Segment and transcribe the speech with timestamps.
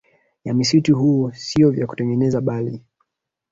[0.43, 2.83] ya msitu huo siyo vya kutengenezwa bali